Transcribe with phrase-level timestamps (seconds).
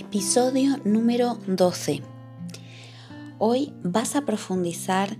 [0.00, 2.00] Episodio número 12.
[3.38, 5.18] Hoy vas a profundizar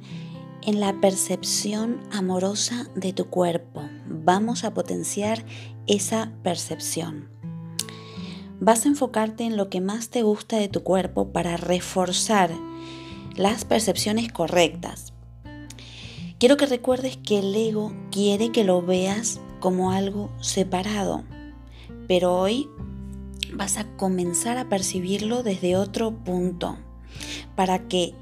[0.63, 3.83] en la percepción amorosa de tu cuerpo.
[4.07, 5.45] Vamos a potenciar
[5.87, 7.29] esa percepción.
[8.59, 12.51] Vas a enfocarte en lo que más te gusta de tu cuerpo para reforzar
[13.37, 15.13] las percepciones correctas.
[16.39, 21.23] Quiero que recuerdes que el ego quiere que lo veas como algo separado,
[22.09, 22.67] pero hoy
[23.55, 26.79] vas a comenzar a percibirlo desde otro punto
[27.57, 28.15] para que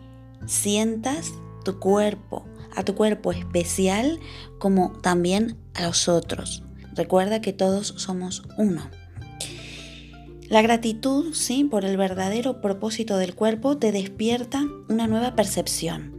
[0.47, 1.33] sientas
[1.65, 2.45] tu cuerpo,
[2.75, 4.19] a tu cuerpo especial
[4.59, 6.63] como también a los otros.
[6.95, 8.91] Recuerda que todos somos uno.
[10.49, 16.19] La gratitud, sí, por el verdadero propósito del cuerpo te despierta una nueva percepción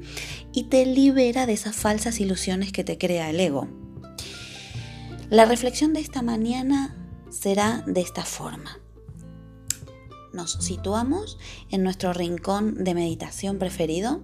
[0.54, 3.68] y te libera de esas falsas ilusiones que te crea el ego.
[5.30, 6.96] La reflexión de esta mañana
[7.30, 8.80] será de esta forma
[10.34, 11.38] nos situamos
[11.70, 14.22] en nuestro rincón de meditación preferido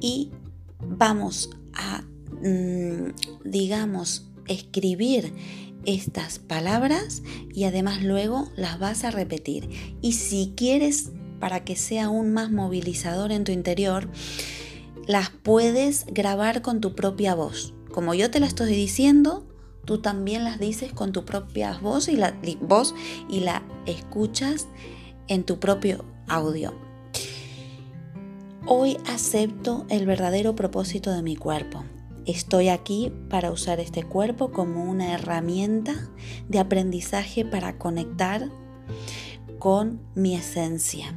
[0.00, 0.30] y
[0.80, 2.02] vamos a,
[2.42, 3.14] mm,
[3.44, 5.32] digamos, escribir
[5.86, 7.22] estas palabras
[7.54, 9.68] y además luego las vas a repetir.
[10.00, 14.08] Y si quieres, para que sea aún más movilizador en tu interior,
[15.06, 17.74] las puedes grabar con tu propia voz.
[17.90, 19.46] Como yo te la estoy diciendo,
[19.84, 24.68] tú también las dices con tu propia voz y la escuchas
[25.28, 26.74] en tu propio audio.
[28.66, 31.84] Hoy acepto el verdadero propósito de mi cuerpo.
[32.26, 36.10] Estoy aquí para usar este cuerpo como una herramienta
[36.48, 38.50] de aprendizaje para conectar
[39.58, 41.14] con mi esencia.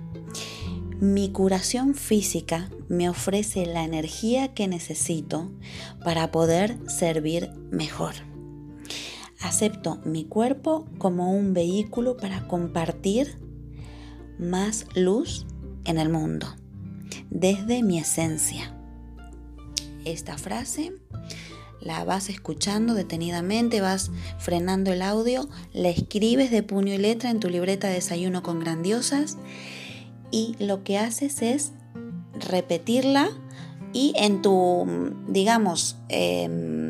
[1.00, 5.52] Mi curación física me ofrece la energía que necesito
[6.04, 8.33] para poder servir mejor.
[9.44, 13.38] Acepto mi cuerpo como un vehículo para compartir
[14.40, 15.46] más luz
[15.84, 16.48] en el mundo,
[17.30, 18.74] desde mi esencia.
[20.06, 20.94] Esta frase
[21.82, 27.42] la vas escuchando detenidamente, vas frenando el audio, la escribes de puño y letra en
[27.42, 29.38] tu libreta de desayuno con grandiosas
[30.32, 31.74] y lo que haces es
[32.34, 33.30] repetirla
[33.92, 34.86] y en tu,
[35.28, 36.83] digamos, em,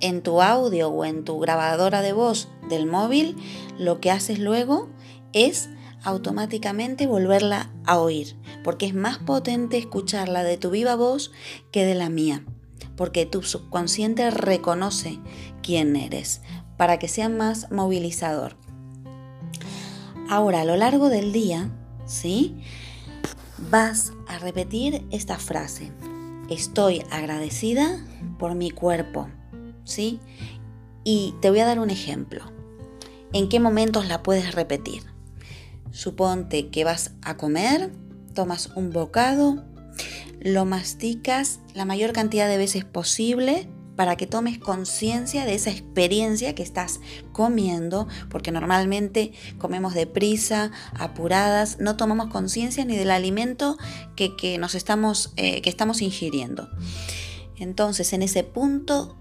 [0.00, 3.36] en tu audio o en tu grabadora de voz del móvil,
[3.78, 4.88] lo que haces luego
[5.32, 5.68] es
[6.02, 11.32] automáticamente volverla a oír, porque es más potente escucharla de tu viva voz
[11.72, 12.44] que de la mía,
[12.96, 15.18] porque tu subconsciente reconoce
[15.62, 16.42] quién eres,
[16.76, 18.56] para que sea más movilizador.
[20.30, 21.70] Ahora, a lo largo del día,
[22.06, 22.62] ¿sí?
[23.70, 25.90] Vas a repetir esta frase.
[26.48, 28.04] Estoy agradecida
[28.38, 29.28] por mi cuerpo,
[29.88, 30.20] ¿sí?
[31.02, 32.44] Y te voy a dar un ejemplo.
[33.32, 35.02] ¿En qué momentos la puedes repetir?
[35.90, 37.90] Suponte que vas a comer,
[38.34, 39.64] tomas un bocado,
[40.40, 46.54] lo masticas la mayor cantidad de veces posible, para que tomes conciencia de esa experiencia
[46.54, 47.00] que estás
[47.32, 53.76] comiendo, porque normalmente comemos deprisa, apuradas, no tomamos conciencia ni del alimento
[54.14, 56.68] que, nos estamos, eh, que estamos ingiriendo.
[57.56, 59.16] Entonces, en ese punto,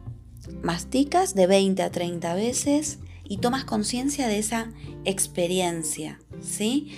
[0.62, 4.72] masticas de 20 a 30 veces y tomas conciencia de esa
[5.06, 6.98] experiencia, ¿sí?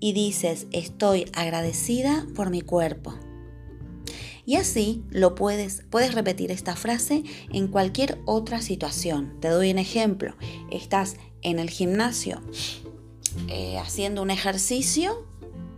[0.00, 3.14] Y dices, estoy agradecida por mi cuerpo.
[4.44, 9.36] Y así lo puedes, puedes repetir esta frase en cualquier otra situación.
[9.40, 10.36] Te doy un ejemplo.
[10.70, 12.40] Estás en el gimnasio
[13.48, 15.26] eh, haciendo un ejercicio,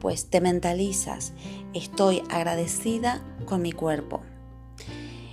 [0.01, 1.33] pues te mentalizas,
[1.75, 4.23] estoy agradecida con mi cuerpo.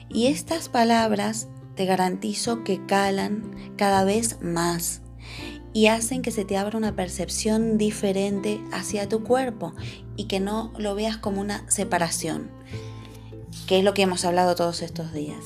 [0.09, 5.01] Y estas palabras te garantizo que calan cada vez más
[5.73, 9.73] y hacen que se te abra una percepción diferente hacia tu cuerpo
[10.15, 12.49] y que no lo veas como una separación,
[13.67, 15.43] que es lo que hemos hablado todos estos días.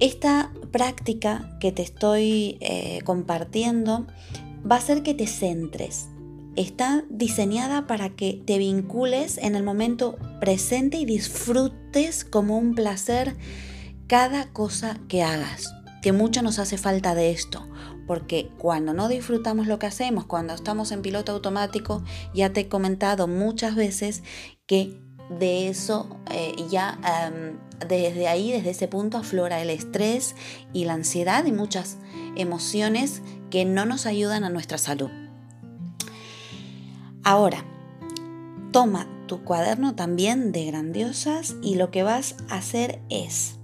[0.00, 4.06] Esta práctica que te estoy eh, compartiendo
[4.68, 6.08] va a hacer que te centres.
[6.56, 13.36] Está diseñada para que te vincules en el momento presente y disfrutes como un placer
[14.08, 15.72] cada cosa que hagas.
[16.02, 17.66] Que mucho nos hace falta de esto,
[18.06, 22.02] porque cuando no disfrutamos lo que hacemos, cuando estamos en piloto automático,
[22.34, 24.22] ya te he comentado muchas veces
[24.66, 30.36] que de eso eh, ya em, desde ahí, desde ese punto, aflora el estrés
[30.72, 31.98] y la ansiedad y muchas
[32.36, 35.10] emociones que no nos ayudan a nuestra salud.
[37.24, 37.64] Ahora,
[38.72, 43.57] toma tu cuaderno también de grandiosas y lo que vas a hacer es,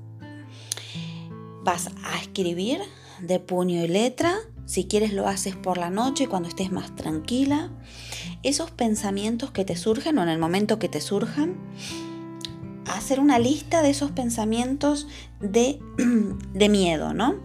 [1.64, 2.80] vas a escribir
[3.20, 7.70] de puño y letra, si quieres lo haces por la noche cuando estés más tranquila,
[8.42, 11.56] esos pensamientos que te surgen o en el momento que te surjan,
[12.86, 15.08] hacer una lista de esos pensamientos
[15.40, 15.80] de,
[16.68, 17.36] miedo, ¿no?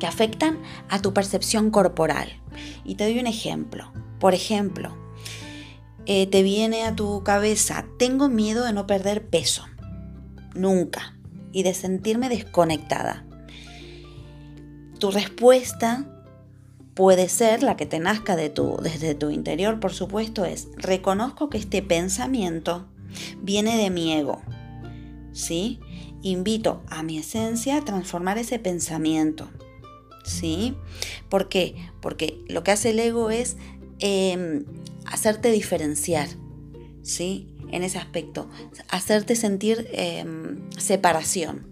[0.00, 0.58] Que afectan
[0.88, 2.28] a tu percepción corporal.
[2.84, 3.92] Y te doy un ejemplo.
[4.20, 4.96] Por ejemplo,
[6.06, 9.64] eh, te viene a tu cabeza, tengo miedo de no perder peso.
[10.54, 11.16] Nunca.
[11.52, 13.24] Y de sentirme desconectada.
[14.98, 16.06] Tu respuesta
[16.94, 21.50] puede ser la que te nazca de tu, desde tu interior, por supuesto, es reconozco
[21.50, 22.86] que este pensamiento
[23.42, 24.42] viene de mi ego.
[25.32, 25.80] ¿Sí?
[26.22, 29.50] Invito a mi esencia a transformar ese pensamiento.
[30.24, 30.76] ¿Sí?
[31.28, 31.74] ¿Por qué?
[32.00, 33.56] Porque lo que hace el ego es
[33.98, 34.64] em,
[35.04, 36.28] hacerte diferenciar.
[37.02, 37.48] ¿Sí?
[37.70, 38.48] En ese aspecto.
[38.88, 41.66] Hacerte sentir em, separación.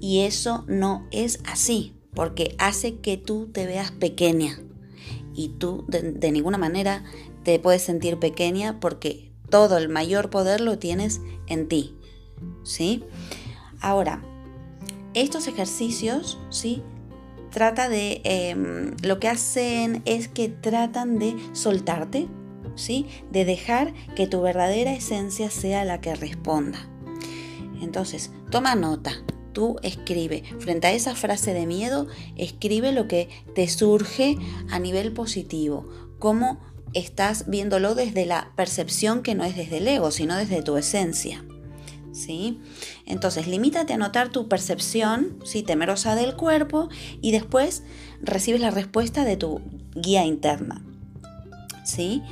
[0.00, 4.58] Y eso no es así porque hace que tú te veas pequeña
[5.34, 7.04] y tú de, ninguna manera
[7.44, 11.94] te puedes sentir pequeña porque todo el mayor poder lo tienes en ti.
[12.64, 13.04] ¿Sí?
[13.80, 14.22] Ahora,
[15.14, 16.82] estos ejercicios, ¿sí?
[17.50, 22.28] Trata de, em, lo que hacen es que tratan de soltarte,
[22.74, 23.06] ¿sí?
[23.30, 26.78] De dejar que tu verdadera esencia sea la que responda.
[27.80, 29.12] Entonces, toma nota,
[29.56, 30.42] tú escribe.
[30.58, 34.36] Frente a esa frase de miedo, escribe lo que te surge
[34.68, 35.88] a nivel positivo.
[36.18, 36.60] Cómo
[36.92, 41.42] estás viéndolo desde la percepción que no es desde el ego, sino desde tu esencia.
[42.12, 42.60] ¿Sí?
[43.06, 45.62] Entonces, limítate a notar tu percepción, ¿sí?
[45.62, 46.90] temerosa del cuerpo,
[47.22, 47.82] y después
[48.20, 49.62] recibes la respuesta de tu
[49.94, 50.84] guía interna.
[51.82, 52.22] ¿Sí?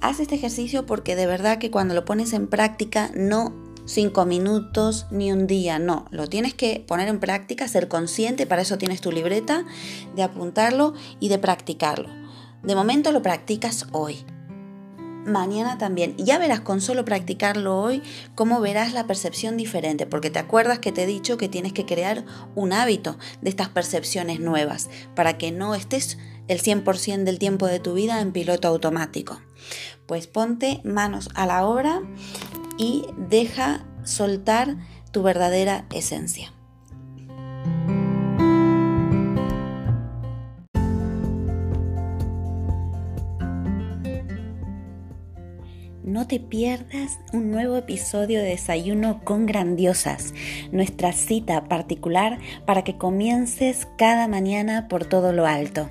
[0.00, 5.06] Haz este ejercicio porque de verdad que cuando lo pones en práctica no cinco minutos
[5.10, 9.00] ni un día, no, lo tienes que poner en práctica, ser consciente, para eso tienes
[9.00, 9.64] tu libreta,
[10.14, 12.08] de apuntarlo y de practicarlo.
[12.62, 14.24] De momento lo practicas hoy.
[15.26, 16.14] Mañana también.
[16.18, 18.02] Ya verás con solo practicarlo hoy
[18.34, 21.86] cómo verás la percepción diferente, porque te acuerdas que te he dicho que tienes que
[21.86, 22.24] crear
[22.54, 27.80] un hábito de estas percepciones nuevas para que no estés el 100% del tiempo de
[27.80, 29.40] tu vida en piloto automático.
[30.06, 32.02] Pues ponte manos a la obra
[32.76, 34.76] y deja soltar
[35.10, 36.52] tu verdadera esencia.
[46.14, 50.32] No te pierdas un nuevo episodio de Desayuno con Grandiosas,
[50.70, 55.90] nuestra cita particular para que comiences cada mañana por todo lo alto.